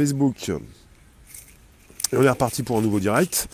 [0.00, 0.48] Facebook.
[2.10, 3.48] Et on est reparti pour un nouveau direct.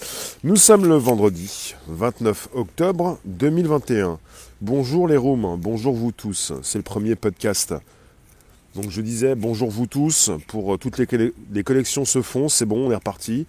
[0.45, 4.21] Nous sommes le vendredi 29 octobre 2021.
[4.61, 6.53] Bonjour les rooms, bonjour vous tous.
[6.63, 7.75] C'est le premier podcast
[8.77, 12.67] donc je disais bonjour vous tous, pour euh, toutes les, les collections se font, c'est
[12.67, 13.47] bon, on est reparti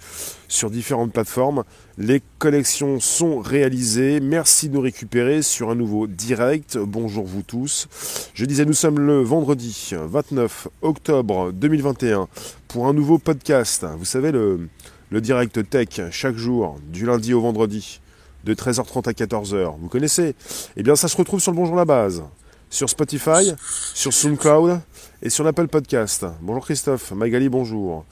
[0.47, 1.65] sur différentes plateformes.
[1.97, 6.77] Les collections sont réalisées, merci de nous récupérer sur un nouveau direct.
[6.77, 7.87] Bonjour vous tous.
[8.33, 12.29] Je disais nous sommes le vendredi 29 octobre 2021
[12.69, 13.85] pour un nouveau podcast.
[13.97, 14.69] Vous savez le,
[15.11, 17.99] le direct tech chaque jour du lundi au vendredi
[18.45, 19.75] de 13h30 à 14h.
[19.77, 20.35] Vous connaissez?
[20.77, 22.23] Eh bien ça se retrouve sur le Bonjour la base
[22.69, 23.53] sur Spotify,
[23.93, 24.81] sur SoundCloud
[25.21, 26.25] et sur l'Apple Podcast.
[26.41, 28.05] Bonjour Christophe, Magali, bonjour.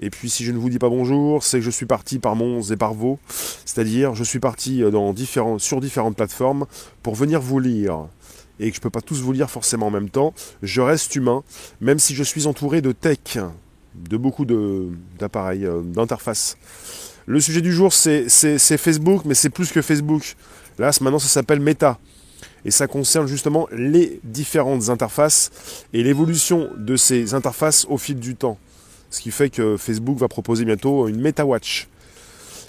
[0.00, 2.34] Et puis si je ne vous dis pas bonjour, c'est que je suis parti par
[2.34, 4.82] Mons et par Vaux, c'est-à-dire je suis parti
[5.14, 6.66] différents, sur différentes plateformes
[7.02, 8.08] pour venir vous lire.
[8.58, 10.34] Et que je ne peux pas tous vous lire forcément en même temps.
[10.62, 11.42] Je reste humain,
[11.80, 13.38] même si je suis entouré de tech,
[13.94, 16.58] de beaucoup d'appareils, euh, d'interfaces.
[17.26, 20.36] Le sujet du jour, c'est Facebook, mais c'est plus que Facebook.
[20.78, 21.98] Là, maintenant, ça s'appelle Meta
[22.64, 25.50] et ça concerne justement les différentes interfaces
[25.92, 28.58] et l'évolution de ces interfaces au fil du temps.
[29.10, 31.88] Ce qui fait que Facebook va proposer bientôt une MetaWatch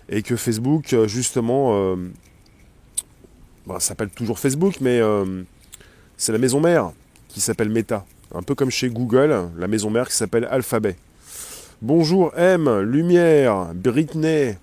[0.10, 1.96] et que Facebook justement euh,
[3.68, 5.44] bah, s'appelle toujours Facebook mais euh,
[6.18, 6.92] c'est la maison mère
[7.30, 10.98] qui s'appelle Meta, un peu comme chez Google, la maison mère qui s'appelle Alphabet.
[11.82, 14.58] Bonjour M, Lumière, Britney,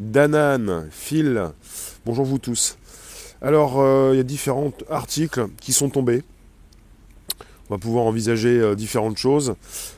[0.00, 1.50] Danan, Phil,
[2.06, 2.78] bonjour vous tous.
[3.44, 6.22] Alors, euh, il y a différents articles qui sont tombés.
[7.68, 9.56] On va pouvoir envisager euh, différentes choses.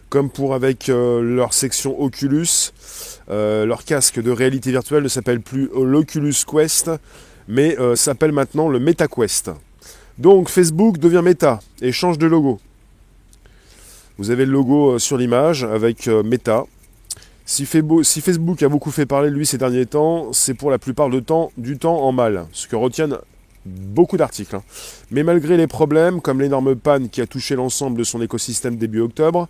[0.08, 2.72] Comme pour avec euh, leur section Oculus,
[3.28, 6.90] leur casque de réalité virtuelle ne s'appelle plus l'Oculus Quest,
[7.48, 9.50] mais s'appelle maintenant le MetaQuest.
[10.18, 12.60] Donc Facebook devient Meta et change de logo.
[14.18, 16.64] Vous avez le logo sur l'image avec Meta.
[17.46, 21.08] Si, Facebook a beaucoup fait parler de lui ces derniers temps, c'est pour la plupart
[21.22, 22.46] temps, du temps en mal.
[22.52, 23.18] Ce que retiennent
[23.66, 24.56] beaucoup d'articles.
[24.56, 24.62] Hein.
[25.10, 29.00] Mais malgré les problèmes, comme l'énorme panne qui a touché l'ensemble de son écosystème début
[29.00, 29.48] octobre,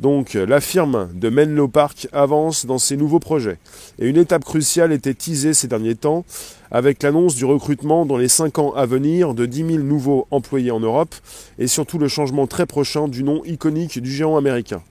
[0.00, 3.58] donc la firme de Menlo Park avance dans ses nouveaux projets.
[3.98, 6.24] Et une étape cruciale était teasée ces derniers temps
[6.70, 10.70] avec l'annonce du recrutement dans les 5 ans à venir de 10 000 nouveaux employés
[10.70, 11.14] en Europe
[11.58, 14.82] et surtout le changement très prochain du nom iconique du géant américain.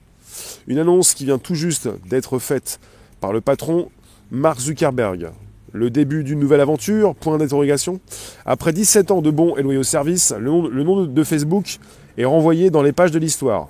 [0.66, 2.78] Une annonce qui vient tout juste d'être faite
[3.20, 3.90] par le patron
[4.30, 5.30] Mark Zuckerberg,
[5.72, 8.00] le début d'une nouvelle aventure Point d'interrogation.
[8.46, 11.78] Après 17 ans de bons et loyaux services, le nom, le nom de Facebook
[12.16, 13.68] est renvoyé dans les pages de l'histoire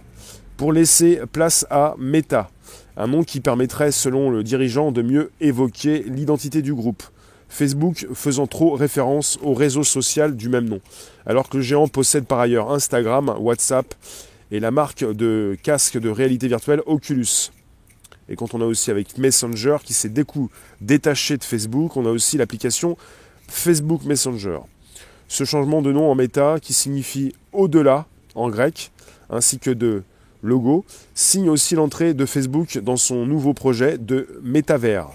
[0.57, 2.51] pour laisser place à Meta,
[2.97, 7.03] un nom qui permettrait, selon le dirigeant, de mieux évoquer l'identité du groupe.
[7.49, 10.81] Facebook faisant trop référence au réseau social du même nom,
[11.27, 13.95] alors que le géant possède par ailleurs Instagram, WhatsApp
[14.51, 17.51] et la marque de casque de réalité virtuelle Oculus.
[18.29, 20.13] Et quand on a aussi avec Messenger qui s'est
[20.81, 22.97] détaché de Facebook, on a aussi l'application
[23.49, 24.59] Facebook Messenger.
[25.29, 28.93] Ce changement de nom en méta qui signifie au-delà en grec,
[29.31, 30.03] ainsi que de
[30.43, 30.85] logo,
[31.15, 35.09] signe aussi l'entrée de Facebook dans son nouveau projet de métavers,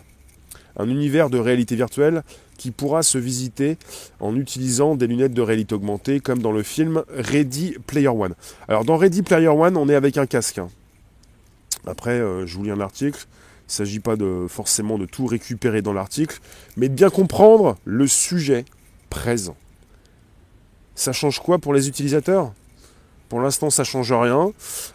[0.77, 2.23] un univers de réalité virtuelle
[2.57, 3.77] qui pourra se visiter
[4.19, 8.35] en utilisant des lunettes de réalité augmentée comme dans le film Ready Player One.
[8.67, 10.59] Alors dans Ready Player One, on est avec un casque.
[10.59, 10.69] Hein.
[11.87, 13.25] Après, euh, je vous lis un article.
[13.63, 16.39] Il ne s'agit pas de, forcément de tout récupérer dans l'article,
[16.77, 18.65] mais de bien comprendre le sujet
[19.09, 19.55] présent.
[20.95, 22.53] Ça change quoi pour les utilisateurs?
[23.29, 24.51] Pour l'instant, ça change rien.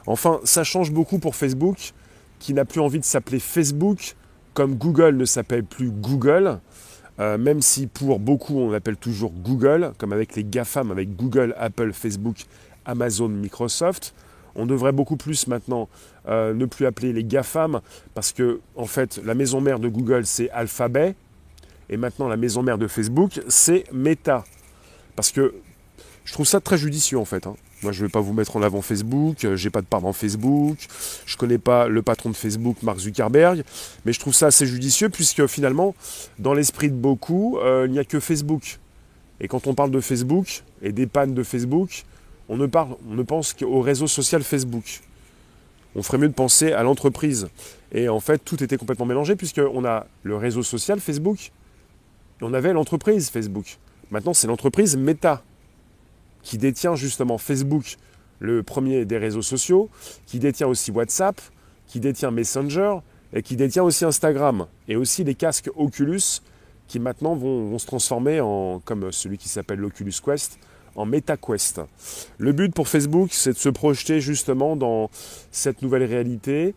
[0.07, 1.93] Enfin, ça change beaucoup pour Facebook,
[2.39, 4.15] qui n'a plus envie de s'appeler Facebook,
[4.55, 6.61] comme Google ne s'appelle plus Google.
[7.21, 11.53] Euh, même si pour beaucoup on l'appelle toujours Google, comme avec les GAFAM, avec Google,
[11.59, 12.45] Apple, Facebook,
[12.85, 14.15] Amazon, Microsoft
[14.59, 15.89] on devrait beaucoup plus maintenant
[16.29, 17.81] euh, ne plus appeler les GAFAM,
[18.15, 21.15] parce que en fait la maison mère de Google c'est Alphabet,
[21.89, 24.45] et maintenant la maison mère de Facebook c'est Meta.
[25.17, 25.55] Parce que
[26.25, 27.47] je trouve ça très judicieux en fait.
[27.47, 27.57] Hein.
[27.83, 30.03] Moi je ne vais pas vous mettre en avant Facebook, euh, j'ai pas de part
[30.03, 30.77] dans Facebook,
[31.25, 33.63] je ne connais pas le patron de Facebook, Mark Zuckerberg,
[34.05, 35.95] mais je trouve ça assez judicieux puisque finalement,
[36.41, 38.79] dans l'esprit de beaucoup, euh, il n'y a que Facebook.
[39.41, 42.05] Et quand on parle de Facebook et des pannes de Facebook,
[42.49, 45.01] on ne, pense qu'au réseau social Facebook.
[45.95, 47.49] On ferait mieux de penser à l'entreprise.
[47.93, 51.51] Et en fait, tout était complètement mélangé puisqu'on a le réseau social Facebook
[52.41, 53.79] et on avait l'entreprise Facebook.
[54.11, 55.43] Maintenant, c'est l'entreprise Meta
[56.43, 57.97] qui détient justement Facebook,
[58.39, 59.91] le premier des réseaux sociaux,
[60.27, 61.41] qui détient aussi WhatsApp,
[61.87, 62.99] qui détient Messenger
[63.33, 66.41] et qui détient aussi Instagram et aussi les casques Oculus
[66.87, 70.59] qui maintenant vont, vont se transformer en, comme celui qui s'appelle l'Oculus Quest,
[70.97, 71.81] en MetaQuest.
[72.39, 75.11] Le but pour Facebook, c'est de se projeter justement dans
[75.51, 76.75] cette nouvelle réalité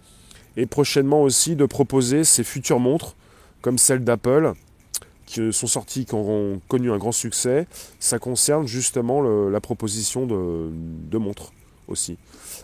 [0.58, 3.16] et prochainement aussi de proposer ses futures montres,
[3.62, 4.54] comme celles d'Apple,
[5.26, 7.68] qui sont sorties, qui auront connu un grand succès.
[8.00, 11.54] Ça concerne justement la proposition de, montres
[11.88, 12.18] aussi.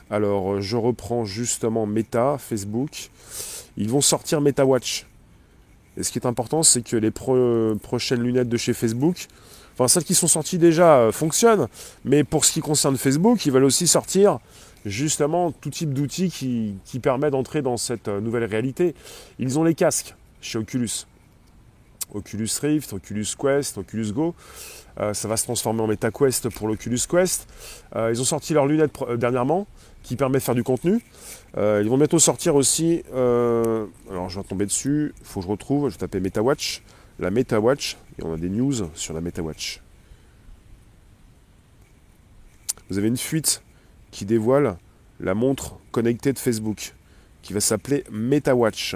[0.10, 3.10] Alors je reprends justement Meta, Facebook.
[3.78, 5.06] Ils vont sortir MetaWatch.
[5.98, 9.28] Et ce qui est important, c'est que les prochaines lunettes de chez Facebook,
[9.78, 11.68] enfin celles qui sont sorties déjà, euh, fonctionnent.
[12.04, 14.40] Mais pour ce qui concerne Facebook, ils veulent aussi sortir
[14.86, 18.96] justement tout type d'outils qui, qui permet d'entrer dans cette euh, nouvelle réalité.
[19.38, 21.06] Ils ont les casques chez Oculus.
[22.14, 24.34] Oculus Rift, Oculus Quest, Oculus Go.
[25.00, 27.48] Euh, ça va se transformer en MetaQuest pour l'Oculus Quest.
[27.96, 29.68] Ils ont sorti leurs lunettes dernièrement
[30.02, 31.04] qui permettent de faire du contenu.
[31.58, 33.04] ils vont bientôt sortir aussi.
[33.12, 35.14] alors je vais tomber dessus.
[35.20, 35.90] Il faut que je retrouve.
[35.90, 36.82] Je vais taper MetaWatch.
[37.20, 37.98] La MetaWatch.
[38.20, 39.82] Et on a des news sur la MetaWatch.
[42.90, 43.62] Vous avez une fuite
[44.12, 44.78] qui dévoile
[45.20, 46.94] la montre connectée de Facebook,
[47.42, 48.96] qui va s'appeler MetaWatch.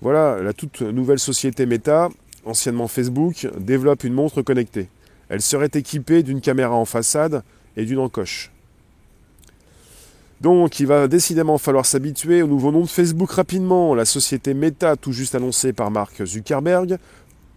[0.00, 2.08] Voilà, la toute nouvelle société Meta,
[2.44, 4.88] anciennement Facebook, développe une montre connectée.
[5.28, 7.42] Elle serait équipée d'une caméra en façade
[7.76, 8.51] et d'une encoche.
[10.42, 14.96] Donc il va décidément falloir s'habituer au nouveau nom de Facebook rapidement, la société Meta
[14.96, 16.98] tout juste annoncée par Mark Zuckerberg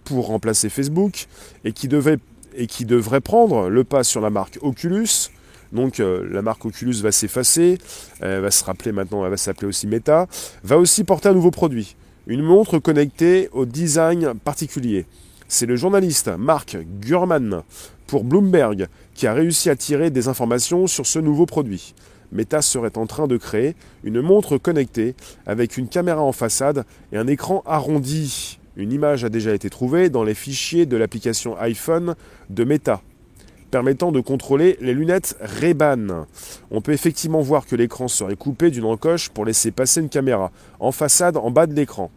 [0.03, 1.25] pour remplacer Facebook
[1.63, 5.31] et qui, devrait prendre le pas sur la marque Oculus.
[5.71, 7.79] Donc euh, la marque Oculus va s'effacer,
[8.19, 10.27] elle va se rappeler maintenant, elle va s'appeler aussi Meta,
[10.63, 11.95] va aussi porter un nouveau produit,
[12.27, 15.07] une montre connectée au design particulier.
[15.47, 17.63] C'est le journaliste Mark Gurman
[18.05, 21.95] pour Bloomberg qui a réussi à tirer des informations sur ce nouveau produit.
[22.31, 27.17] Meta serait en train de créer une montre connectée avec une caméra en façade et
[27.17, 28.59] un écran arrondi.
[28.77, 32.15] Une image a déjà été trouvée dans les fichiers de l'application iPhone
[32.49, 33.01] de Meta
[33.71, 36.27] permettant de contrôler les lunettes Ray-Ban.
[36.71, 40.51] On peut effectivement voir que l'écran serait coupé d'une encoche pour laisser passer une caméra
[40.79, 42.09] en façade en bas de l'écran.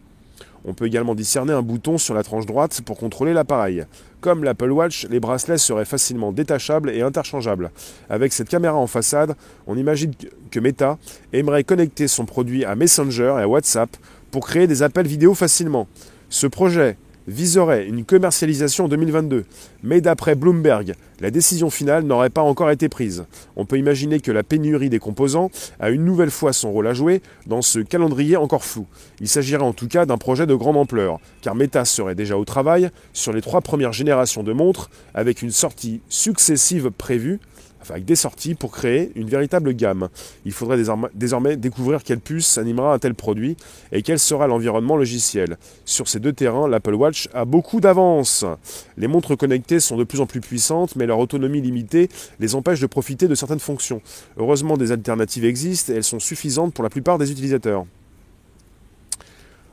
[0.65, 3.85] On peut également discerner un bouton sur la tranche droite pour contrôler l'appareil.
[4.21, 7.71] Comme l'Apple Watch, les bracelets seraient facilement détachables et interchangeables.
[8.09, 9.35] Avec cette caméra en façade,
[9.67, 10.11] on imagine
[10.51, 10.97] que Meta
[11.31, 13.89] aimerait connecter son produit à Messenger et à WhatsApp
[14.31, 15.87] pour créer des appels vidéo facilement.
[16.29, 16.97] Ce projet
[17.29, 19.45] viserait une commercialisation en 2022.
[19.83, 23.25] Mais d'après Bloomberg, la décision finale n'aurait pas encore été prise.
[23.55, 26.93] On peut imaginer que la pénurie des composants a une nouvelle fois son rôle à
[26.93, 28.85] jouer dans ce calendrier encore flou.
[29.21, 32.45] Il s'agirait en tout cas d'un projet de grande ampleur, car Meta serait déjà au
[32.45, 37.39] travail sur les trois premières générations de montres, avec une sortie successive prévue
[37.91, 40.09] avec des sorties pour créer une véritable gamme.
[40.45, 40.81] Il faudrait
[41.13, 43.57] désormais découvrir quelle puce animera un tel produit
[43.91, 45.57] et quel sera l'environnement logiciel.
[45.85, 48.45] Sur ces deux terrains, l'Apple Watch a beaucoup d'avance.
[48.97, 52.09] Les montres connectées sont de plus en plus puissantes, mais leur autonomie limitée
[52.39, 54.01] les empêche de profiter de certaines fonctions.
[54.37, 57.85] Heureusement, des alternatives existent et elles sont suffisantes pour la plupart des utilisateurs.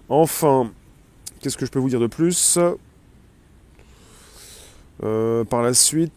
[0.08, 0.70] Enfin,
[1.40, 2.58] qu'est-ce que je peux vous dire de plus?
[5.02, 6.12] Euh, par la suite,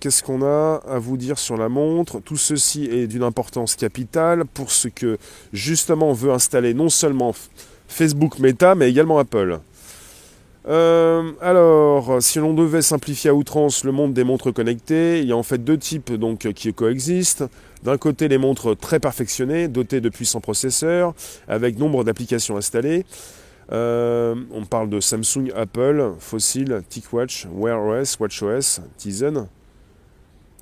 [0.00, 2.20] qu'est-ce qu'on a à vous dire sur la montre?
[2.20, 5.18] Tout ceci est d'une importance capitale pour ce que
[5.52, 7.34] justement veut installer non seulement
[7.88, 9.60] Facebook Meta, mais également Apple.
[10.68, 15.32] Euh, alors, si l'on devait simplifier à outrance le monde des montres connectées, il y
[15.32, 17.44] a en fait deux types donc, qui coexistent.
[17.82, 21.14] D'un côté, les montres très perfectionnées, dotées de puissants processeurs,
[21.48, 23.04] avec nombre d'applications installées.
[23.70, 29.46] Euh, on parle de Samsung, Apple, Fossil, TicWatch, Wear OS, WatchOS, Tizen.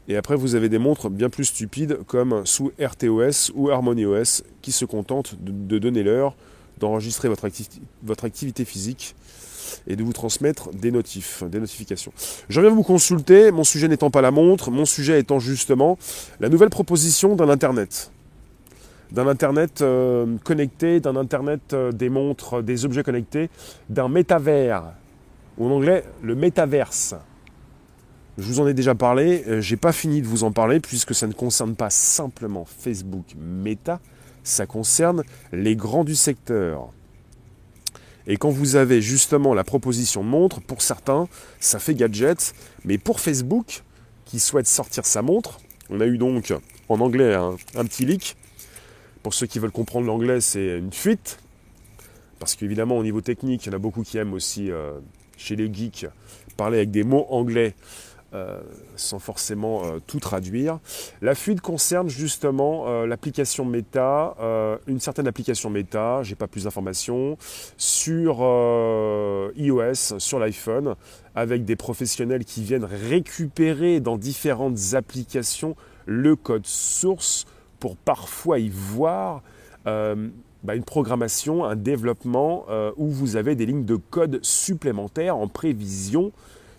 [0.08, 4.72] Et après, vous avez des montres bien plus stupides comme sous RTOS ou HarmonyOS qui
[4.72, 6.34] se contentent de, donner l'heure,
[6.78, 9.14] d'enregistrer votre, activité physique
[9.86, 12.12] et de vous transmettre des notifs, des notifications.
[12.48, 15.96] Je reviens vous consulter, mon sujet n'étant pas la montre, mon sujet étant justement
[16.40, 18.10] la nouvelle proposition d'un Internet
[19.12, 23.50] d'un Internet euh, connecté, d'un Internet euh, des montres, des objets connectés,
[23.88, 24.92] d'un métavers,
[25.58, 27.14] ou en anglais le métaverse.
[28.38, 31.14] Je vous en ai déjà parlé, euh, j'ai pas fini de vous en parler puisque
[31.14, 34.00] ça ne concerne pas simplement Facebook Meta,
[34.44, 36.88] ça concerne les grands du secteur.
[38.26, 41.26] Et quand vous avez justement la proposition de montre, pour certains,
[41.58, 43.82] ça fait gadget, mais pour Facebook,
[44.24, 46.54] qui souhaite sortir sa montre, on a eu donc
[46.88, 48.36] en anglais un, un petit leak,
[49.22, 51.38] pour ceux qui veulent comprendre l'anglais, c'est une fuite.
[52.38, 54.92] Parce qu'évidemment, au niveau technique, il y en a beaucoup qui aiment aussi, euh,
[55.36, 56.06] chez les geeks,
[56.56, 57.74] parler avec des mots anglais
[58.32, 58.60] euh,
[58.96, 60.78] sans forcément euh, tout traduire.
[61.20, 64.36] La fuite concerne justement l'application Meta,
[64.86, 67.36] une certaine application Meta, j'ai pas plus d'informations,
[67.76, 68.38] sur
[69.56, 70.94] iOS, sur l'iPhone,
[71.34, 77.46] avec des professionnels qui viennent récupérer dans différentes applications le code source
[77.80, 79.42] pour parfois y voir
[79.84, 86.32] bah, une programmation, un développement où vous avez des lignes de code supplémentaires en prévision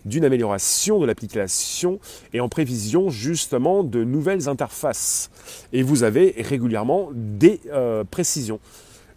[0.06, 2.00] d'une amélioration de l'application
[2.34, 5.30] et en prévision justement de nouvelles interfaces.
[5.74, 8.60] Et vous avez régulièrement des euh, précisions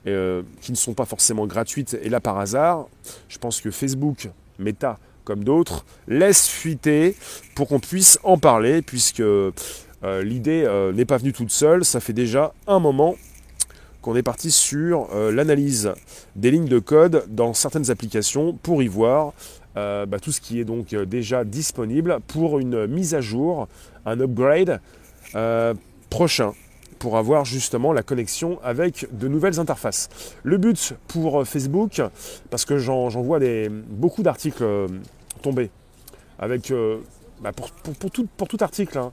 [0.06, 1.96] euh, qui ne sont pas forcément gratuites.
[2.02, 2.86] Et là par hasard,
[3.28, 7.16] je pense que Facebook, Meta, comme d'autres, laisse fuiter
[7.54, 9.22] pour qu'on puisse en parler, puisque
[10.04, 11.84] euh, l'idée n'est pas venue toute seule.
[11.84, 13.16] Ça fait déjà un moment
[14.02, 15.94] qu'on est parti sur l'analyse
[16.36, 19.32] des lignes de code dans certaines applications pour y voir
[19.76, 23.66] euh, bah, tout ce qui est donc euh, déjà disponible pour une mise à jour,
[24.06, 24.80] un upgrade
[25.34, 25.74] euh,
[26.10, 26.52] prochain
[27.00, 30.08] pour avoir justement la connexion avec de nouvelles interfaces.
[30.44, 32.00] Le but pour Facebook,
[32.50, 33.40] parce que j'en vois
[33.90, 34.64] beaucoup d'articles
[35.42, 35.70] tomber,
[36.38, 36.72] avec,
[37.42, 39.12] bah, pour, tout, pour, tout, article, hein.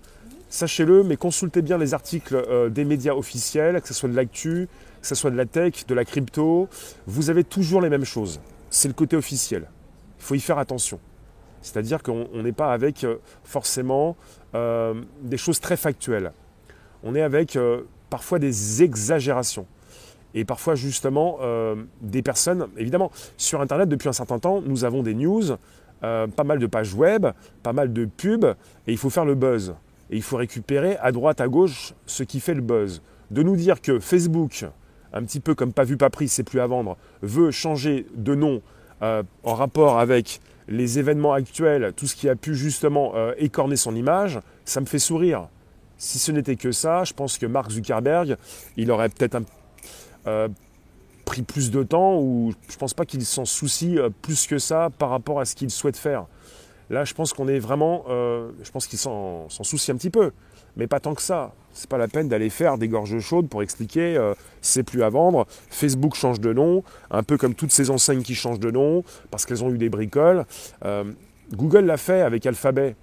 [0.51, 4.67] Sachez-le, mais consultez bien les articles des médias officiels, que ce soit de l'actu,
[5.01, 6.70] que ce soit de la tech, de la crypto,
[7.08, 8.39] vous avez toujours les mêmes choses.
[8.70, 9.65] C'est le côté officiel
[10.22, 11.00] il faut y faire attention.
[11.62, 14.15] C'est-à-dire qu'on n'est pas avec euh, forcément
[14.53, 16.31] euh, des choses très factuelles.
[17.03, 19.65] On est avec euh, parfois des exagérations.
[20.34, 21.39] Et parfois justement
[22.01, 25.43] des personnes, évidemment, sur Internet depuis un certain temps, nous avons des news,
[26.00, 27.27] pas mal de pages web,
[27.63, 28.55] pas mal de pubs,
[28.88, 29.75] et il faut faire le buzz.
[30.12, 33.01] Et il faut récupérer à droite, à gauche ce qui fait le buzz.
[33.32, 34.65] De nous dire que Facebook,
[35.13, 38.36] un petit peu comme pas vu, pas pris, c'est plus à vendre, veut changer de
[38.36, 38.62] nom
[39.01, 43.75] euh, en rapport avec les événements actuels, tout ce qui a pu justement euh, écorner
[43.75, 45.48] son image, ça me fait sourire.
[45.98, 48.38] Si ce n'était que ça, je pense que Mark Zuckerberg,
[48.77, 49.39] il aurait peut-être
[50.27, 50.48] euh,
[51.25, 54.89] pris plus de temps ou je ne pense pas qu'il s'en soucie plus que ça
[54.98, 56.25] par rapport à ce qu'il souhaite faire.
[56.91, 60.31] Là, je pense qu'on est vraiment, je pense qu'il s'en soucie un petit peu
[60.75, 61.53] mais pas tant que ça.
[61.74, 65.10] C'est pas la peine d'aller faire des gorges chaudes pour expliquer euh, c'est plus à
[65.10, 65.45] vendre.
[65.69, 69.45] Facebook change de nom, un peu comme toutes ces enseignes qui changent de nom parce
[69.45, 70.45] qu'elles ont eu des bricoles.
[70.86, 71.05] Euh,
[71.53, 72.95] Google l'a fait avec Alphabet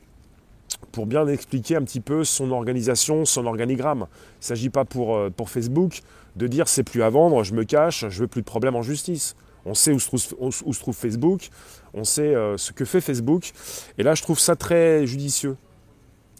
[0.93, 4.07] pour bien expliquer un petit peu son organisation, son organigramme.
[4.37, 6.03] Il ne s'agit pas pour, euh, Facebook
[6.37, 8.83] de dire c'est plus à vendre, je me cache, je veux plus de problèmes en
[8.83, 9.35] justice.
[9.65, 11.51] On sait où se trouve Facebook,
[11.99, 13.53] on sait ce que fait Facebook.
[13.99, 15.57] Et là, je trouve ça très judicieux.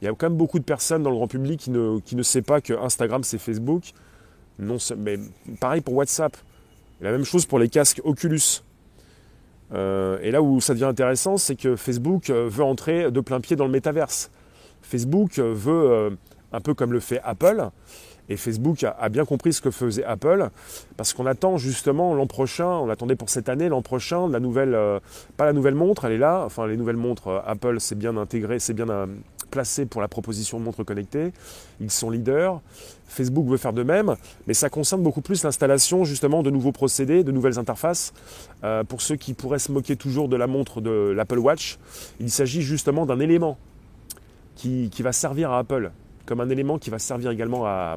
[0.01, 2.23] Il y a quand même beaucoup de personnes dans le grand public qui ne, qui
[2.23, 3.93] sait pas que Instagram c'est Facebook.
[4.59, 5.19] Non, mais
[5.61, 6.37] pareil pour WhatsApp.
[7.01, 8.63] La même chose pour les casques Oculus.
[9.73, 13.41] Euh, et là où ça devient intéressant, c'est que Facebook euh, veut entrer de plein
[13.41, 14.31] pied dans le métaverse.
[14.83, 16.17] Facebook euh, veut,
[16.53, 17.69] un peu comme le fait Apple,
[18.31, 20.51] et Facebook a, bien compris ce que faisait Apple,
[20.99, 24.77] parce qu'on attend justement l'an prochain, on attendait pour cette année, l'an prochain, la nouvelle,
[25.39, 28.59] pas la nouvelle montre, elle est là, enfin les nouvelles montres, Apple c'est bien intégré,
[28.59, 28.87] c'est bien
[29.49, 31.33] placés pour la proposition de montres connectées.
[31.81, 32.61] Ils sont leaders.
[33.07, 37.25] Facebook veut faire de même, mais ça concerne beaucoup plus l'installation justement de nouveaux procédés,
[37.25, 38.13] de nouvelles interfaces.
[38.65, 41.79] Euh, pour ceux qui pourraient se moquer toujours de la montre de l'Apple Watch,
[42.21, 43.57] il s'agit justement d'un élément
[44.55, 45.93] qui, va servir à Apple,
[46.29, 47.97] comme un élément qui va servir également à,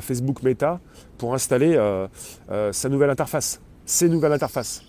[0.00, 0.80] Facebook Meta
[1.18, 2.06] pour installer euh,
[2.50, 4.82] euh, sa nouvelle interface, ses nouvelles interfaces.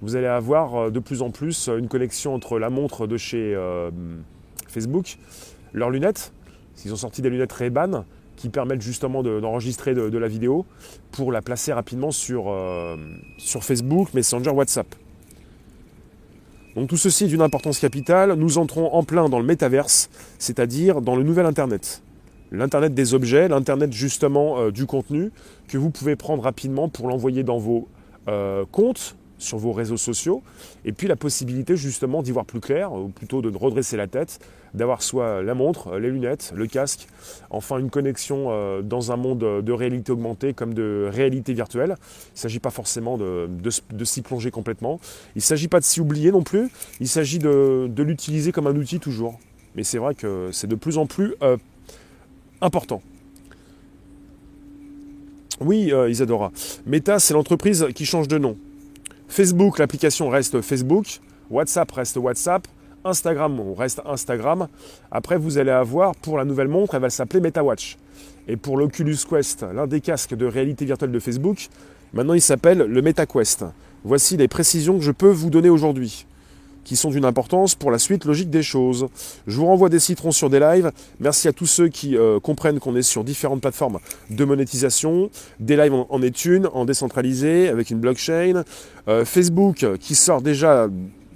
[0.00, 3.56] Vous allez avoir de plus en plus une connexion entre la montre de chez
[4.66, 5.18] Facebook,
[5.72, 6.32] leurs lunettes.
[6.84, 8.04] Ils ont sorti des lunettes Ray-Ban
[8.36, 10.66] qui permettent justement d'enregistrer de, la vidéo
[11.12, 12.96] pour la placer rapidement sur, euh,
[13.38, 14.92] sur Facebook, Messenger, WhatsApp.
[16.74, 18.32] Donc tout ceci est d'une importance capitale.
[18.32, 22.02] Nous entrons en plein dans le métaverse, c'est-à-dire dans le nouvel Internet.
[22.52, 25.32] L'Internet des objets, l'Internet justement euh, du contenu
[25.68, 27.88] que vous pouvez prendre rapidement pour l'envoyer dans vos
[28.28, 30.42] euh, comptes, sur vos réseaux sociaux,
[30.84, 34.38] et puis la possibilité justement d'y voir plus clair, ou plutôt de redresser la tête,
[34.74, 37.08] d'avoir soit la montre, les lunettes, le casque,
[37.48, 41.96] enfin une connexion euh, dans un monde de réalité augmentée comme de réalité virtuelle.
[41.98, 43.48] Il ne s'agit pas forcément de,
[44.04, 45.00] s'y plonger complètement,
[45.34, 48.76] il ne s'agit pas de s'y oublier non plus, il s'agit de, l'utiliser comme un
[48.76, 49.40] outil toujours.
[49.74, 51.34] Mais c'est vrai que c'est de plus en plus
[52.62, 53.02] important.
[55.60, 56.50] Oui, euh, Isadora.
[56.86, 58.56] Meta, c'est l'entreprise qui change de nom.
[59.28, 61.06] Facebook, l'application reste Facebook.
[61.50, 62.66] WhatsApp reste WhatsApp.
[63.04, 64.68] Instagram reste Instagram.
[65.10, 67.98] Après, vous allez avoir pour la nouvelle montre, elle va s'appeler MetaWatch.
[68.48, 71.68] Et pour l'Oculus Quest, l'un des casques de réalité virtuelle de Facebook,
[72.12, 73.64] maintenant il s'appelle le MetaQuest.
[74.04, 76.26] Voici les précisions que je peux vous donner aujourd'hui
[76.84, 79.08] qui sont d'une importance pour la suite logique des choses.
[79.46, 80.90] Je vous renvoie des citrons sur des lives.
[81.20, 83.98] Merci à tous ceux qui euh, comprennent qu'on est sur différentes plateformes
[84.30, 85.30] de monétisation.
[85.60, 88.64] Des lives en, est une, en décentralisé, avec une blockchain.
[89.08, 90.88] Euh, Facebook qui sort déjà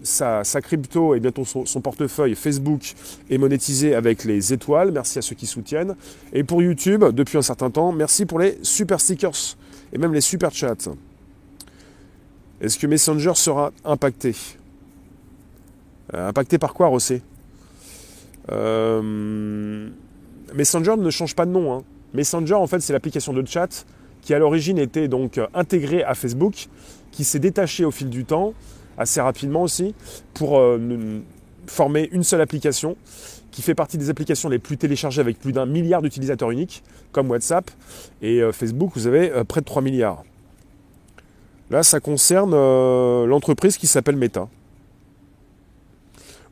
[0.06, 2.94] sa, crypto et bientôt son, portefeuille Facebook
[3.28, 4.92] est monétisé avec les étoiles.
[4.92, 5.96] Merci à ceux qui soutiennent.
[6.32, 9.56] Et pour YouTube, depuis un certain temps, merci pour les super stickers
[9.92, 10.74] et même les super chats.
[12.60, 14.34] Est-ce que Messenger sera impacté?
[16.12, 17.22] Impacté par quoi, Rossé
[20.54, 21.72] Messenger ne change pas de nom.
[21.72, 21.82] Hein.
[22.14, 23.84] Messenger, en fait, c'est l'application de chat
[24.26, 26.66] qui à l'origine était donc intégrée à Facebook,
[27.12, 28.54] qui s'est détachée au fil du temps,
[28.98, 29.94] assez rapidement aussi,
[30.34, 31.20] pour euh,
[31.68, 32.96] former une seule application
[33.52, 36.82] qui fait partie des applications les plus téléchargées avec plus d'un milliard d'utilisateurs uniques,
[37.12, 37.70] comme WhatsApp.
[38.20, 40.24] Et euh, Facebook, vous avez euh, près de 3 milliards.
[41.70, 42.50] Là, ça concerne
[43.26, 44.48] l'entreprise qui s'appelle Meta.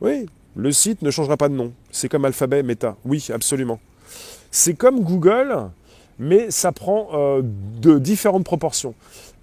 [0.01, 0.25] Oui,
[0.55, 1.73] le site ne changera pas de nom.
[1.91, 2.95] C'est comme Alphabet Meta.
[3.05, 3.79] Oui, absolument.
[4.51, 5.69] C'est comme Google,
[6.19, 8.93] mais ça prend euh, de différentes proportions.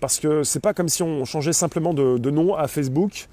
[0.00, 3.28] Parce que c'est pas comme si on changeait simplement de, nom à Facebook.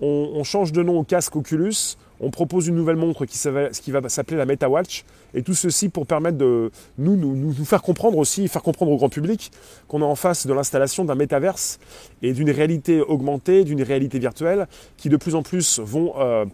[0.00, 1.96] On, change de nom au casque Oculus.
[2.20, 5.04] On propose une nouvelle montre qui, va s'appeler la MetaWatch.
[5.34, 9.50] Et tout ceci pour permettre de nous, faire comprendre aussi, faire comprendre au grand public
[9.88, 11.80] qu'on est en face de l'installation d'un métaverse
[12.20, 16.44] et d'une réalité augmentée, d'une réalité virtuelle qui de plus en plus vont euh,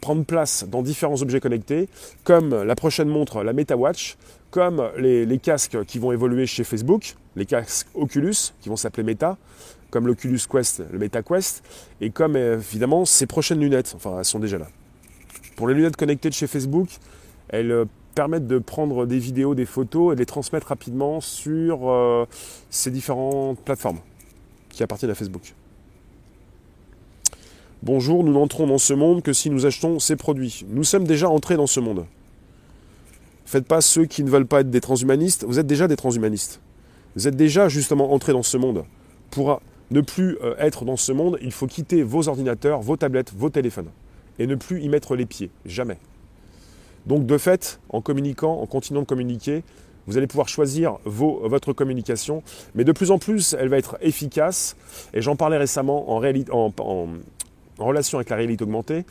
[0.00, 1.88] prendre place dans différents objets connectés,
[2.24, 4.16] comme la prochaine montre, la MetaWatch,
[4.50, 9.36] comme les, casques qui vont évoluer chez Facebook, les casques Oculus, qui vont s'appeler Meta,
[9.90, 11.62] comme l'Oculus Quest, le Meta Quest,
[12.00, 14.68] et comme évidemment ces prochaines lunettes, enfin elles sont déjà là.
[15.56, 16.88] Pour les lunettes connectées de chez Facebook,
[17.48, 17.84] elles euh,
[18.14, 22.26] permettent de prendre des vidéos, des photos et de les transmettre rapidement sur euh,
[22.70, 24.00] ces différentes plateformes
[24.70, 25.54] qui appartiennent à Facebook.
[27.82, 30.64] Bonjour, nous n'entrons dans ce monde que si nous achetons ces produits.
[30.68, 32.06] Nous sommes déjà entrés dans ce monde.
[33.44, 36.60] Faites pas ceux qui ne veulent pas être des transhumanistes, vous êtes déjà des transhumanistes.
[37.14, 38.84] Vous êtes déjà justement entrés dans ce monde.
[39.30, 43.32] Pour ne plus euh, être dans ce monde, il faut quitter vos ordinateurs, vos tablettes,
[43.36, 43.90] vos téléphones.
[44.38, 45.50] Et ne plus y mettre les pieds.
[45.66, 45.98] Jamais.
[47.06, 49.62] Donc de fait, en communiquant, en continuant de communiquer,
[50.06, 52.42] vous allez pouvoir choisir votre communication,
[52.74, 54.76] mais de plus en plus, elle va être efficace.
[55.14, 56.72] Et j'en parlais récemment en, réalité, en,
[57.78, 59.04] en relation avec la réalité augmentée,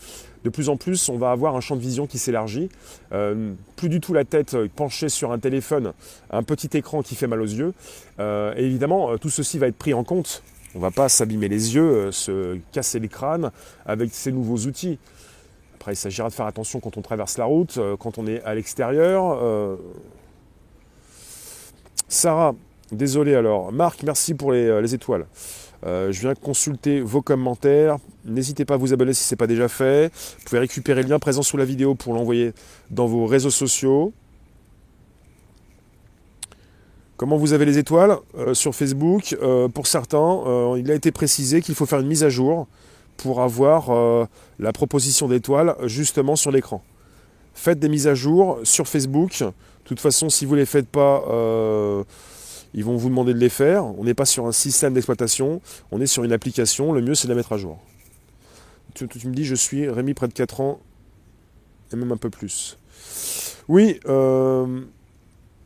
[0.45, 2.69] de plus en plus, on va avoir un champ de vision qui s'élargit.
[3.13, 5.93] Euh, plus du tout la tête penchée sur un téléphone,
[6.29, 7.73] un petit écran qui fait mal aux yeux.
[8.19, 10.43] Euh, et évidemment, euh, tout ceci va être pris en compte.
[10.75, 13.49] On ne va pas s'abîmer les yeux, se casser les crânes
[13.87, 14.99] avec ces nouveaux outils.
[15.75, 18.53] Après, il s'agira de faire attention quand on traverse la route, quand on est à
[18.53, 19.39] l'extérieur.
[22.09, 22.53] Sarah,
[22.91, 23.71] désolé alors.
[23.71, 25.25] Marc, merci pour les étoiles.
[25.85, 27.97] Euh, je viens consulter vos commentaires.
[28.25, 30.11] N'hésitez pas à vous abonner si ce n'est pas déjà fait.
[30.39, 32.53] Vous pouvez récupérer le lien présent sous la vidéo pour l'envoyer
[32.89, 34.11] dans vos réseaux sociaux.
[37.17, 39.37] Comment vous avez les étoiles euh, sur Facebook?
[39.41, 42.67] Euh, Pour certains, il a été précisé qu'il faut faire une mise à jour
[43.17, 44.27] pour avoir
[44.59, 46.83] la proposition d'étoiles justement sur l'écran.
[47.53, 49.39] Faites des mises à jour sur Facebook.
[49.39, 49.53] De
[49.85, 51.23] toute façon, si vous ne les faites pas,
[52.75, 53.85] ils vont vous demander de les faire.
[53.85, 55.61] On n'est pas sur un système d'exploitation,
[55.91, 56.91] on est sur une application.
[56.91, 57.79] Le mieux, c'est de la mettre à jour.
[58.93, 60.79] Tu, me dis, je suis Rémi près de 4 ans,
[61.91, 62.77] et même un peu plus.
[63.67, 64.81] Oui, euh,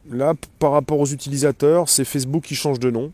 [0.09, 3.11] là, par rapport aux utilisateurs, c'est Facebook qui change de nom.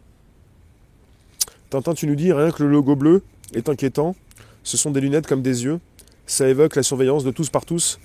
[1.70, 4.16] Tintin, tu nous dis, rien que le logo bleu est inquiétant.
[4.64, 5.80] Ce sont des lunettes comme des yeux.
[6.28, 8.00] Ça évoque la surveillance de tous par tous.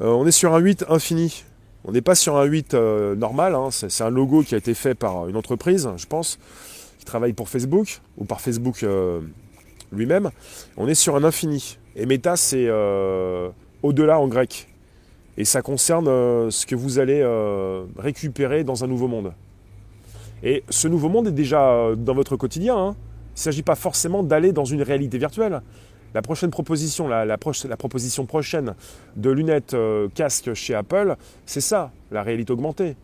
[0.00, 1.44] Euh, on est sur un 8 infini.
[1.84, 3.68] On n'est pas sur un 8 euh, normal, hein.
[3.70, 6.38] c'est un logo qui a été fait par une entreprise, je pense,
[6.98, 9.20] qui travaille pour Facebook, ou par Facebook euh,
[9.92, 10.30] lui-même.
[10.78, 11.78] On est sur un infini.
[11.94, 13.50] Et méta, c'est euh,
[13.82, 14.68] au-delà en grec.
[15.36, 17.20] Et ça concerne ce que vous allez
[17.98, 19.32] récupérer dans un nouveau monde.
[20.44, 22.76] Et ce nouveau monde est déjà dans votre quotidien.
[22.76, 22.96] Hein.
[23.30, 25.60] Il ne s'agit pas forcément d'aller dans une réalité virtuelle.
[26.14, 28.74] La prochaine proposition, la, proposition prochaine
[29.16, 32.94] de lunettes euh, casque chez Apple, c'est ça, la réalité augmentée.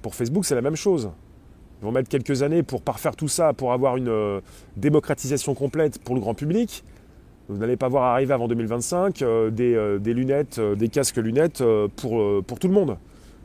[0.00, 1.10] Pour Facebook, c'est la même chose.
[1.80, 4.40] Ils vont mettre quelques années pour parfaire tout ça, pour avoir une euh,
[4.76, 6.84] démocratisation complète pour le grand public.
[7.48, 9.50] Vous n'allez pas voir arriver avant 2025 euh,
[9.98, 11.62] des, lunettes, des casques lunettes
[11.96, 12.98] pour tout le monde.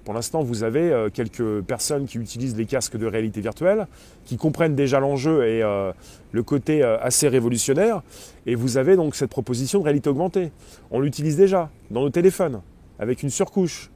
[0.06, 3.88] Pour l'instant, vous avez euh, quelques personnes qui utilisent les casques de réalité virtuelle,
[4.24, 5.92] qui comprennent déjà l'enjeu et euh,
[6.32, 8.04] le côté euh, assez révolutionnaire.
[8.46, 10.52] Et vous avez donc cette proposition de réalité augmentée.
[10.92, 12.62] On l'utilise déjà dans nos téléphones,
[13.00, 13.90] avec une surcouche,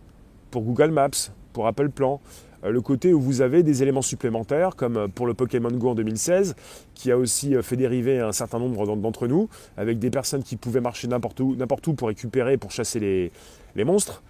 [0.50, 2.20] pour Google Maps, pour Apple Plan.
[2.68, 6.56] Le côté où vous avez des éléments supplémentaires, comme pour le Pokémon Go en 2016,
[6.96, 10.82] qui a aussi fait dériver un certain nombre d'entre nous, avec des personnes qui pouvaient
[10.82, 13.32] marcher n'importe où, n'importe où pour récupérer, pour chasser
[13.76, 14.24] les monstres.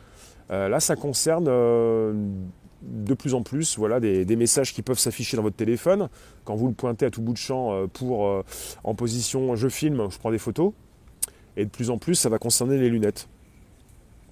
[0.52, 2.14] Euh, là, ça concerne euh,
[2.82, 6.10] de plus en plus voilà, des, messages qui peuvent s'afficher dans votre téléphone.
[6.44, 8.44] Quand vous le pointez à tout bout de champ euh, pour
[8.84, 10.74] en position je filme, je prends des photos.
[11.58, 13.28] Et de plus en plus, ça va concerner les lunettes.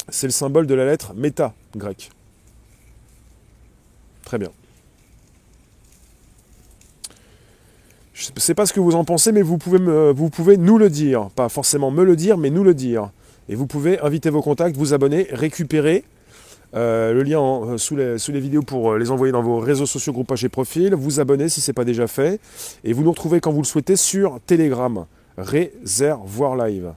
[0.10, 2.10] C'est le symbole de la lettre méta grec.
[4.23, 4.51] Très bien.
[8.13, 9.77] Je ne sais pas ce que vous en pensez, mais vous pouvez,
[10.12, 11.30] vous pouvez nous le dire.
[11.36, 13.12] Pas forcément me le dire, mais nous le dire.
[13.49, 16.03] Et vous pouvez inviter vos contacts, vous abonner, récupérer
[16.75, 20.12] euh, le lien euh, sous, les, vidéos pour euh, les envoyer dans vos réseaux sociaux,
[20.12, 20.93] groupages et profils.
[20.93, 22.41] Vous abonner si ce n'est pas déjà fait.
[22.83, 25.05] Et vous nous retrouvez quand vous le souhaitez sur Telegram.
[25.38, 26.93] Réservoir Live.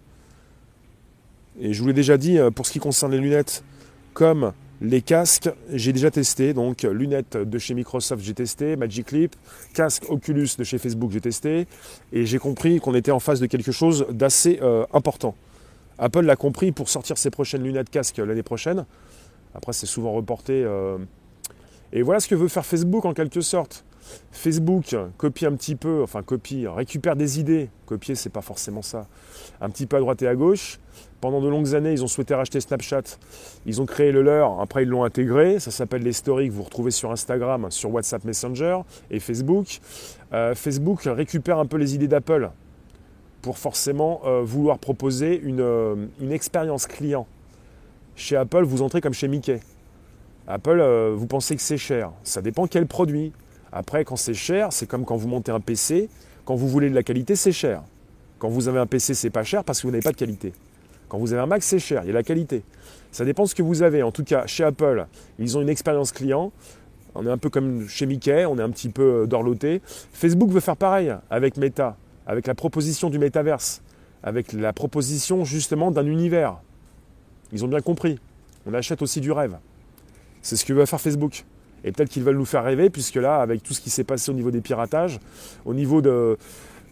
[1.61, 3.63] Et je vous l'ai déjà dit, pour ce qui concerne les lunettes,
[4.15, 6.55] comme les casques, j'ai déjà testé.
[6.55, 8.77] Donc, lunettes de chez Microsoft, j'ai testé.
[8.77, 9.37] Magic Leap.
[9.75, 11.67] Casque Oculus de chez Facebook, j'ai testé.
[12.15, 14.59] Et j'ai compris qu'on était en face de quelque chose d'assez
[14.95, 15.35] important.
[16.01, 18.87] Apple l'a compris pour sortir ses prochaines lunettes casque l'année prochaine.
[19.55, 20.65] Après, c'est souvent reporté.
[20.65, 20.99] Euh,
[21.93, 23.85] et voilà ce que veut faire Facebook en quelque sorte.
[24.33, 27.69] Facebook copie un petit peu, enfin copie, récupère des idées.
[27.87, 29.07] Copier, c'est pas forcément ça.
[29.61, 30.81] Un petit peu à droite et à gauche.
[31.21, 33.03] Pendant de longues années, ils ont souhaité racheter Snapchat.
[33.67, 35.61] Ils ont créé le leur, après ils l'ont intégré.
[35.61, 38.79] Ça s'appelle les stories que vous retrouvez sur Instagram, sur WhatsApp Messenger
[39.11, 39.81] et Facebook.
[40.33, 42.51] Euh, Facebook récupère un peu les idées d'Apple
[43.43, 47.27] pour forcément euh, vouloir proposer une, une expérience client
[48.21, 49.61] chez Apple, vous entrez comme chez Mickey.
[50.47, 52.13] Apple, euh, vous pensez que c'est cher.
[52.23, 53.33] Ça dépend quel produit.
[53.73, 56.09] Après, quand c'est cher, c'est comme quand vous montez un PC.
[56.45, 57.83] Quand vous voulez de la qualité, c'est cher.
[58.39, 60.53] Quand vous avez un PC, c'est pas cher parce que vous n'avez pas de qualité.
[61.09, 62.63] Quand vous avez un Mac, c'est cher, il y a la qualité.
[63.11, 64.03] Ça dépend de ce que vous avez.
[64.03, 65.07] En tout cas, chez Apple,
[65.39, 66.53] ils ont une expérience client.
[67.15, 69.81] On est un peu comme chez Mickey, on est un petit peu euh, dorloté.
[70.13, 73.83] Facebook veut faire pareil avec Meta, avec la proposition du métaverse,
[74.23, 76.59] avec la proposition justement d'un univers.
[77.53, 78.19] Ils ont bien compris.
[78.67, 79.57] On achète aussi du rêve.
[80.43, 81.45] C'est ce que va faire Facebook.
[81.85, 84.31] Et peut-être qu'ils veulent nous faire rêver, puisque là, avec tout ce qui s'est passé
[84.31, 85.19] au niveau des piratages,
[85.65, 86.37] au niveau de,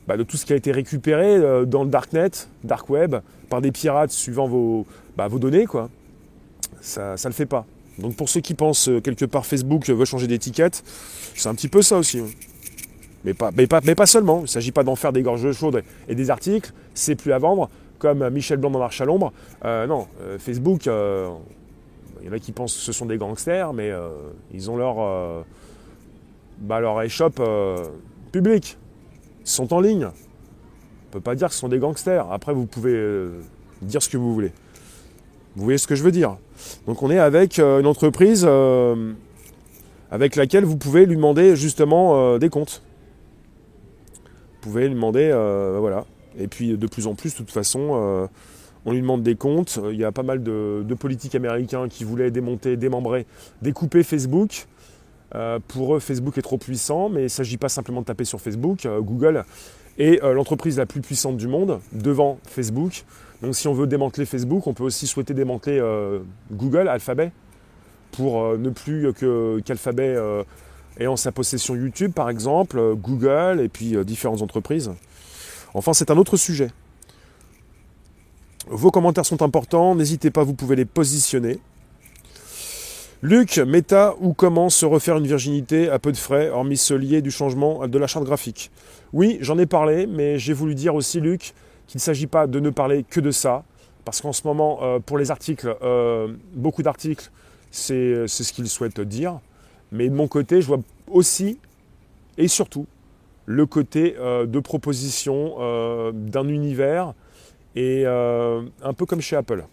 [0.06, 2.30] bah, tout ce qui a été récupéré euh, dans le darknet,
[2.64, 3.16] dark web,
[3.50, 4.86] par des pirates suivant vos,
[5.16, 5.90] bah, données, quoi,
[6.80, 7.66] ça ne le fait pas.
[7.98, 10.82] Donc pour ceux qui pensent euh, quelque part Facebook veut changer d'étiquette,
[11.34, 12.22] c'est un petit peu ça aussi.
[13.56, 14.38] Mais pas, seulement.
[14.38, 17.38] Il ne s'agit pas d'en faire des gorges chaudes et des articles, c'est plus à
[17.38, 19.32] vendre comme Michel Blanc dans Marche à l'ombre.
[19.64, 21.30] Euh, non, euh, Facebook, il euh,
[22.24, 23.92] y en a qui pensent que ce sont des gangsters, mais
[24.52, 25.44] ils ont leur,
[26.58, 27.42] bah, leur échoppe
[28.32, 28.76] publique.
[29.40, 30.04] Ils sont en ligne.
[30.04, 32.30] On ne peut pas dire que ce sont des gangsters.
[32.30, 33.28] Après, vous pouvez
[33.82, 34.52] dire ce que vous voulez.
[35.56, 36.36] Vous voyez ce que je veux dire
[36.86, 38.48] Donc on est avec une entreprise
[40.10, 42.82] avec laquelle vous pouvez lui demander justement des comptes.
[44.60, 45.30] Pouvez lui demander,
[45.78, 46.04] voilà,
[46.38, 48.26] et puis de plus en plus, de toute façon, euh,
[48.86, 49.78] on lui demande des comptes.
[49.90, 53.26] Il y a pas mal de, politiques américains qui voulaient démonter, démembrer,
[53.60, 54.66] découper Facebook.
[55.34, 58.24] Euh, pour eux, Facebook est trop puissant, mais il ne s'agit pas simplement de taper
[58.24, 58.86] sur Facebook.
[58.86, 59.44] Euh, Google
[59.98, 63.04] est l'entreprise la plus puissante du monde devant Facebook.
[63.42, 65.82] Donc si on veut démanteler Facebook, on peut aussi souhaiter démanteler
[66.52, 67.32] Google, Alphabet,
[68.12, 69.12] pour ne plus
[69.64, 70.16] qu'Alphabet
[70.98, 74.92] ait en sa possession YouTube, par exemple, Google et puis différentes entreprises.
[75.74, 76.70] Enfin, c'est un autre sujet.
[78.66, 81.58] Vos commentaires sont importants, n'hésitez pas, vous pouvez les positionner.
[83.22, 87.20] Luc, méta ou comment se refaire une virginité à peu de frais, hormis ce lié
[87.20, 88.70] du changement de la charte graphique?
[89.12, 91.54] Oui, j'en ai parlé, mais j'ai voulu dire aussi, Luc,
[91.86, 93.64] qu'il ne s'agit pas de ne parler que de ça,
[94.04, 97.30] parce qu'en ce moment, euh, pour les articles, euh, beaucoup d'articles,
[97.70, 99.40] c'est ce qu'ils souhaitent dire.
[99.92, 101.58] Mais de mon côté, je vois aussi
[102.36, 102.86] et surtout
[103.46, 107.14] le côté euh, de proposition euh, d'un univers
[107.74, 109.64] et euh, un peu comme chez Apple.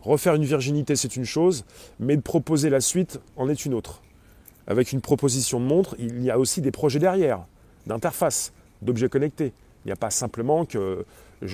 [0.00, 1.64] Refaire une virginité, c'est une chose,
[1.98, 4.02] mais de proposer la suite en est une autre.
[4.66, 7.44] Avec une proposition de montre, il y a aussi des projets derrière,
[7.86, 9.52] d'interface, d'objets connectés.
[9.84, 11.04] Il n'y a pas simplement que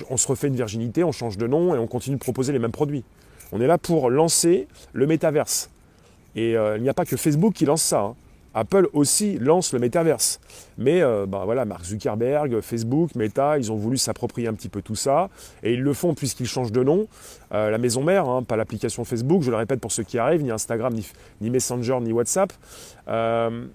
[0.09, 2.59] on se refait une virginité, on change de nom et on continue de proposer les
[2.59, 3.03] mêmes produits.
[3.51, 5.69] On est là pour lancer le métaverse.
[6.35, 8.01] Et il n'y a pas que Facebook qui lance ça.
[8.01, 8.15] Hein.
[8.53, 10.39] Apple aussi lance le métaverse.
[10.77, 14.81] Mais euh, bah, voilà, Mark Zuckerberg, Facebook, Meta, ils ont voulu s'approprier un petit peu
[14.81, 15.29] tout ça.
[15.63, 17.07] Et ils le font puisqu'ils changent de nom.
[17.53, 20.43] Euh, la maison mère, hein, pas l'application Facebook, je le répète pour ceux qui arrivent,
[20.43, 20.93] ni Instagram,
[21.39, 22.51] ni, Messenger, ni WhatsApp.
[23.07, 23.65] Euh,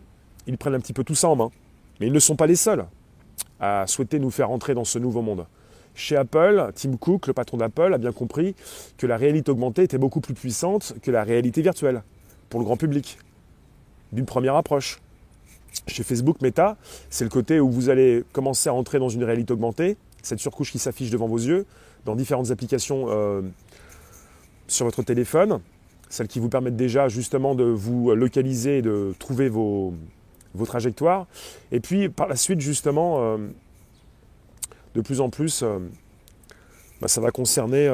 [0.46, 1.50] ils prennent un petit peu tout ça en main.
[2.00, 2.84] Mais ils ne sont pas les seuls
[3.58, 5.46] à souhaiter nous faire entrer dans ce nouveau monde.
[5.94, 8.54] Chez Apple, Tim Cook, le patron d'Apple, a bien compris
[8.98, 12.02] que la réalité augmentée était beaucoup plus puissante que la réalité virtuelle
[12.48, 13.18] pour le grand public
[14.12, 15.00] d'une première approche.
[15.86, 16.76] Chez Facebook Meta,
[17.10, 20.72] c'est le côté où vous allez commencer à entrer dans une réalité augmentée, cette surcouche
[20.72, 21.66] qui s'affiche devant vos yeux,
[22.04, 23.42] dans différentes applications euh,
[24.68, 25.60] sur votre téléphone,
[26.08, 29.92] celles qui vous permettent déjà justement de vous localiser et de trouver vos,
[30.54, 31.26] vos trajectoires.
[31.72, 33.36] Et puis par la suite, justement, euh,
[34.94, 35.78] de plus en plus, euh,
[37.00, 37.92] bah, ça va concerner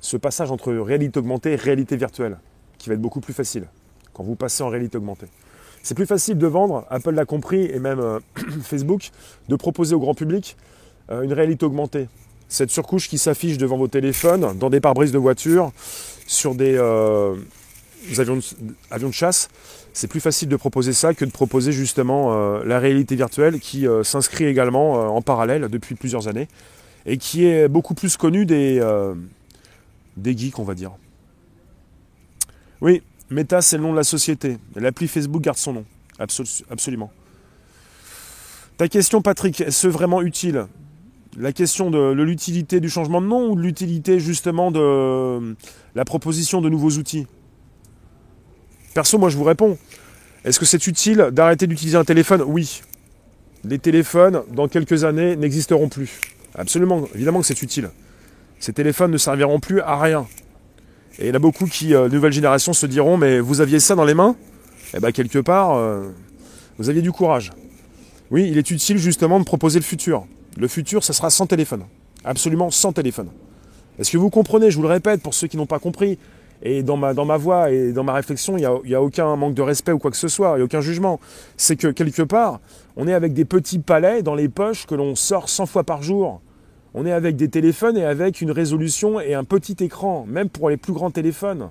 [0.00, 2.38] ce passage entre réalité augmentée et réalité virtuelle,
[2.78, 3.66] qui va être beaucoup plus facile
[4.12, 5.26] quand vous passez en réalité augmentée.
[5.84, 8.18] C'est plus facile de vendre, Apple l'a compris, et même euh,
[8.62, 9.10] Facebook,
[9.50, 10.56] de proposer au grand public
[11.10, 12.08] euh, une réalité augmentée.
[12.48, 15.72] Cette surcouche qui s'affiche devant vos téléphones, dans des pare-brises de voitures,
[16.26, 17.34] sur des, euh,
[18.16, 18.38] avions,
[19.08, 19.50] de, chasse,
[19.92, 22.34] c'est plus facile de proposer ça que de proposer justement
[22.64, 26.48] la réalité virtuelle qui s'inscrit également en parallèle depuis plusieurs années
[27.06, 28.82] et qui est beaucoup plus connue des,
[30.16, 30.92] des geeks, on va dire.
[32.84, 34.58] Oui, Meta, c'est le nom de la société.
[34.76, 35.84] L'appli Facebook garde son nom.
[36.18, 37.10] absolument.
[38.76, 40.66] Ta question, Patrick, est-ce vraiment utile?
[41.38, 45.56] La question de, l'utilité du changement de nom ou de l'utilité justement de
[45.94, 47.26] la proposition de nouveaux outils?
[48.92, 49.78] Perso, moi je vous réponds.
[50.44, 52.42] Est-ce que c'est utile d'arrêter d'utiliser un téléphone?
[52.46, 52.82] Oui.
[53.64, 56.20] Les téléphones, dans quelques années, n'existeront plus.
[56.54, 57.88] Absolument, évidemment que c'est utile.
[58.60, 60.26] Ces téléphones ne serviront plus à rien.
[61.18, 63.80] Et il y en a beaucoup qui, euh, nouvelle génération, se diront Mais vous aviez
[63.80, 64.36] ça dans les mains?
[64.94, 66.08] Eh bien, quelque part, euh,
[66.78, 67.52] vous aviez du courage.
[68.30, 70.26] Oui, il est utile justement de proposer le futur.
[70.56, 71.84] Le futur, ça sera sans téléphone.
[72.24, 73.28] Absolument sans téléphone.
[73.98, 74.70] Est-ce que vous comprenez?
[74.70, 76.18] Je vous le répète pour ceux qui n'ont pas compris.
[76.62, 79.62] Et dans ma, voix et dans ma réflexion, il n'y a, a, aucun manque de
[79.62, 81.20] respect ou quoi que ce soit, il n'y a aucun jugement.
[81.56, 82.60] C'est que quelque part,
[82.96, 86.02] on est avec des petits palais dans les poches que l'on sort 100 fois par
[86.02, 86.40] jour.
[86.94, 90.70] On est avec des téléphones et avec une résolution et un petit écran, même pour
[90.70, 91.70] les plus grands téléphones.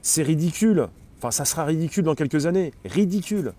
[0.00, 0.88] C'est ridicule.
[1.18, 2.72] Enfin, ça sera ridicule dans quelques années.
[2.84, 3.52] Ridicule.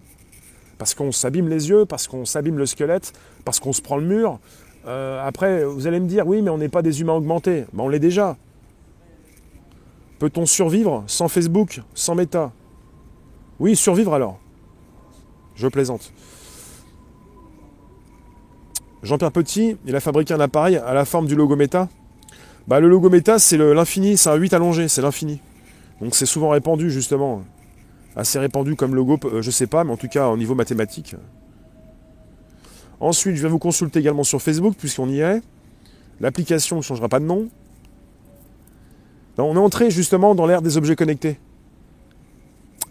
[0.77, 3.11] Parce qu'on s'abîme les yeux, parce qu'on s'abîme le squelette,
[3.43, 4.39] parce qu'on se prend le mur.
[4.85, 7.65] Euh, après, vous allez me dire, oui, mais on n'est pas des humains augmentés.
[7.73, 8.37] Ben, on l'est déjà.
[10.19, 12.53] Peut-on survivre sans Facebook, sans Meta?
[13.59, 14.39] Oui, survivre alors.
[15.55, 16.13] Je plaisante.
[19.07, 21.87] Jean-Pierre Petit, il a fabriqué un appareil à la forme du logo Meta.
[22.67, 25.39] Bah, le logo Meta, c'est l'infini, c'est un 8 allongé, c'est l'infini.
[26.01, 27.41] Donc c'est souvent répandu, justement.
[28.17, 31.15] Assez répandu comme logo, euh, je sais pas, mais en tout cas au niveau mathématique.
[32.99, 35.41] Ensuite, je vais vous consulter également sur Facebook, puisqu'on y est.
[36.19, 37.47] L'application ne changera pas de nom.
[39.37, 41.39] on est entré justement dans l'ère des objets connectés.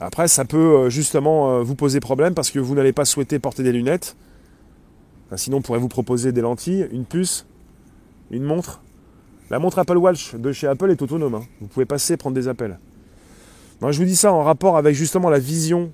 [0.01, 3.39] Après, ça peut euh, justement euh, vous poser problème parce que vous n'allez pas souhaiter
[3.39, 4.17] porter des lunettes
[5.35, 7.47] sinon, on pourrait vous proposer des lentilles, une puce,
[8.31, 8.81] une montre.
[9.51, 11.37] La montre Apple Watch de chez Apple est autonome.
[11.37, 11.45] Hein.
[11.61, 12.79] Vous pouvez passer, prendre des appels.
[13.81, 15.93] je vous dis ça en rapport avec justement la vision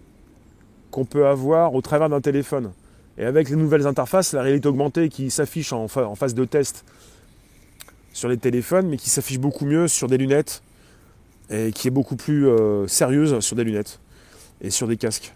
[0.91, 2.73] qu'on peut avoir au travers d'un téléphone.
[3.19, 6.85] Et avec les nouvelles interfaces, la réalité augmentée qui s'affiche en, phase de test
[8.13, 10.63] sur les téléphones, mais qui s'affiche beaucoup mieux sur des lunettes
[11.51, 14.01] et qui est beaucoup plus euh, sérieuse sur des lunettes
[14.63, 15.35] et sur des casques.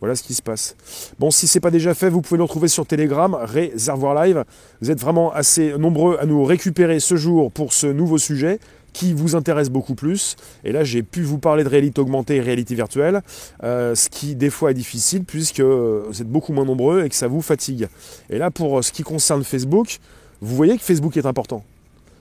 [0.00, 0.76] Voilà ce qui se passe.
[1.18, 4.44] Bon, si ce n'est pas déjà fait, vous pouvez nous retrouver sur Telegram, Réservoir Live.
[4.80, 8.58] Vous êtes vraiment assez nombreux à nous récupérer ce jour pour ce nouveau sujet
[8.92, 10.36] qui vous intéresse beaucoup plus.
[10.64, 13.22] Et là, j'ai pu vous parler de réalité augmentée et réalité virtuelle,
[13.62, 17.14] euh, ce qui des fois est difficile puisque vous êtes beaucoup moins nombreux et que
[17.14, 17.88] ça vous fatigue.
[18.30, 19.98] Et là, pour ce qui concerne Facebook,
[20.40, 21.62] vous voyez que Facebook est important.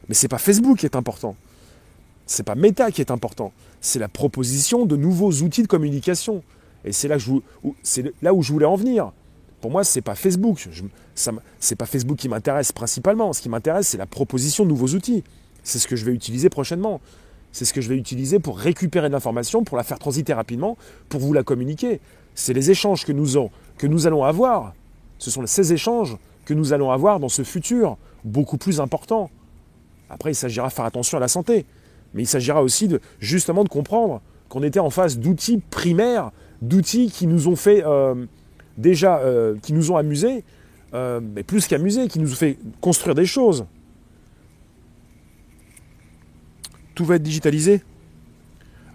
[0.07, 1.35] Mais ce n'est pas Facebook qui est important.
[2.27, 3.51] Ce n'est pas Meta qui est important.
[3.81, 6.43] C'est la proposition de nouveaux outils de communication.
[6.85, 7.17] Et c'est là,
[8.21, 9.11] là, où je voulais en venir.
[9.59, 10.69] Pour moi, ce n'est pas Facebook.
[11.15, 13.33] Ce n'est pas Facebook qui m'intéresse principalement.
[13.33, 15.23] Ce qui m'intéresse, c'est la proposition de nouveaux outils.
[15.63, 17.01] C'est ce que je vais utiliser prochainement.
[17.51, 20.77] C'est ce que je vais utiliser pour récupérer de l'information, pour la faire transiter rapidement,
[21.09, 22.01] pour vous la communiquer.
[22.35, 24.75] C'est les échanges que nous, allons avoir.
[25.17, 29.31] Ce sont ces échanges que nous allons avoir dans ce futur beaucoup plus important.
[30.09, 31.65] Après, il s'agira de faire attention à la santé.
[32.13, 37.27] Mais il s'agira aussi justement de comprendre qu'on était en face d'outils primaires d'outils qui
[37.27, 38.25] nous ont fait euh,
[38.77, 40.43] déjà, euh, qui nous ont amusés,
[40.93, 43.65] euh, mais plus qu'amusés, qui nous ont fait construire des choses.
[46.93, 47.81] Tout va être digitalisé?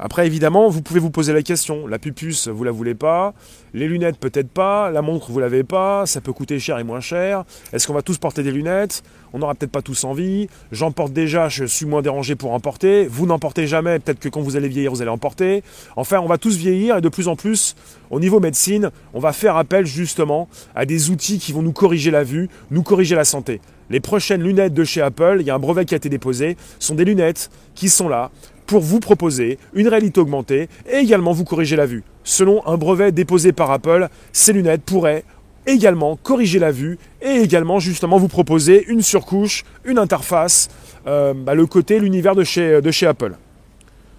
[0.03, 1.87] Après, évidemment, vous pouvez vous poser la question.
[1.87, 3.35] La pupuce, vous la voulez pas.
[3.75, 4.91] Les lunettes, peut-être pas.
[4.91, 6.07] La montre, vous l'avez pas.
[6.07, 7.45] Ça peut coûter cher et moins cher.
[7.75, 9.03] Est-ce qu'on va tous porter des lunettes?
[9.35, 10.49] On n'aura peut-être pas tous envie.
[10.73, 13.07] J'en porte déjà, je suis moins dérangé pour en porter.
[13.09, 13.99] Vous n'en portez jamais.
[13.99, 15.63] Peut-être que quand vous allez vieillir, vous allez en porter.
[15.97, 17.77] Enfin, on va tous vieillir et de plus en plus,
[18.09, 22.11] au niveau médecine, on va faire appel justement à des outils qui vont nous corriger
[22.11, 23.61] la vue, nous corriger la santé.
[23.91, 26.57] Les prochaines lunettes de chez Apple, il y a un brevet qui a été déposé,
[26.79, 28.31] sont des lunettes qui sont là
[28.71, 32.05] pour vous proposer une réalité augmentée et également vous corriger la vue.
[32.23, 35.25] Selon un brevet déposé par Apple, ces lunettes pourraient
[35.67, 40.69] également corriger la vue et également justement vous proposer une surcouche, une interface,
[41.09, 43.35] euh, bah, le côté, l'univers de chez, de chez Apple.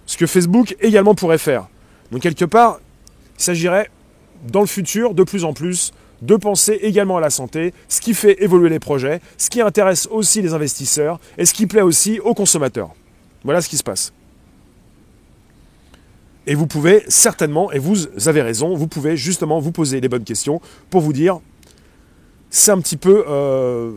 [0.04, 1.68] Ce que Facebook également pourrait faire.
[2.10, 2.78] Donc quelque part,
[3.38, 3.88] il s'agirait
[4.46, 8.12] dans le futur de plus en plus de penser également à la santé, ce qui
[8.12, 12.20] fait évoluer les projets, ce qui intéresse aussi les investisseurs et ce qui plaît aussi
[12.20, 12.90] aux consommateurs.
[13.44, 14.12] Voilà ce qui se passe.
[16.46, 20.24] Et vous pouvez certainement, et vous avez raison, vous pouvez justement vous poser les bonnes
[20.24, 21.40] questions pour vous dire,
[22.50, 23.92] c'est un petit peu, euh,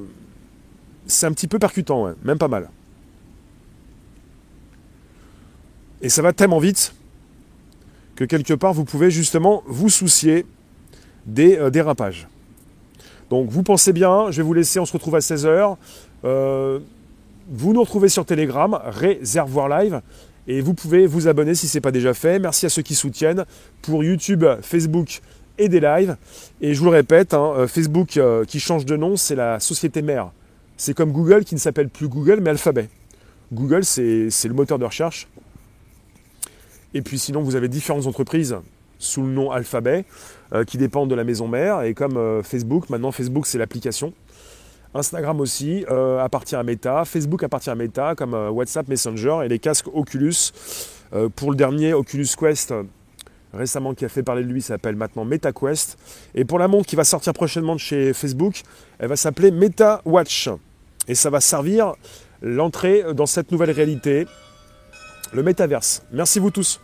[1.08, 2.70] c'est un petit peu percutant, même pas mal.
[6.02, 6.94] Et ça va tellement vite
[8.16, 10.46] que quelque part vous pouvez justement vous soucier
[11.26, 12.28] des euh, dérapages.
[13.30, 15.78] Donc vous pensez bien, je vais vous laisser, on se retrouve à 16h.
[16.24, 16.80] Euh,
[17.50, 20.02] vous nous retrouvez sur Telegram, Réservoir Live,
[20.48, 22.40] et vous pouvez vous abonner si ce n'est pas déjà fait.
[22.40, 23.46] Merci à ceux qui soutiennent
[23.82, 25.22] pour YouTube, Facebook
[25.58, 26.18] et des lives.
[26.62, 30.02] Et je vous le répète, hein, euh, Facebook qui change de nom, c'est la société
[30.02, 30.32] mère.
[30.78, 32.90] C'est comme Google qui ne s'appelle plus Google mais Alphabet.
[33.54, 35.28] Google, c'est le moteur de recherche.
[36.94, 38.56] Et puis sinon, vous avez différentes entreprises
[39.00, 40.06] sous le nom Alphabet
[40.54, 41.84] euh, qui dépendent de la maison mère.
[41.84, 44.14] Et comme euh, Facebook, maintenant Facebook c'est l'application.
[44.96, 49.60] Instagram aussi euh, appartient à Meta, Facebook appartient à Meta comme WhatsApp Messenger et les
[49.60, 50.52] casques Oculus.
[51.36, 52.74] pour le dernier Oculus Quest
[53.54, 55.98] récemment qui a fait parler de lui s'appelle maintenant MetaQuest.
[56.36, 58.64] Et pour la montre qui va sortir prochainement de chez Facebook,
[59.00, 60.50] elle va s'appeler Meta Watch.
[61.08, 61.94] Et ça va servir
[62.42, 64.28] l'entrée dans cette nouvelle réalité,
[65.34, 66.04] le métaverse.
[66.12, 66.80] Merci vous tous.